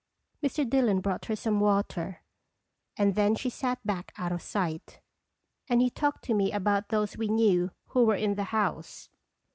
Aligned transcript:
Mr. 0.41 0.67
Dillon 0.67 0.99
brought 0.99 1.25
her 1.25 1.35
some 1.35 1.59
water, 1.59 2.23
and 2.97 3.13
then 3.13 3.35
she 3.35 3.51
sat 3.51 3.85
back 3.85 4.11
out 4.17 4.31
of 4.31 4.41
sight, 4.41 4.99
and 5.69 5.79
he 5.79 5.91
talked 5.91 6.23
to 6.25 6.33
me 6.33 6.51
about 6.51 6.89
those 6.89 7.17
we 7.19 7.27
knew 7.27 7.69
who 7.89 8.03
were 8.03 8.15
in 8.15 8.33
the 8.33 8.45
house. 8.45 9.09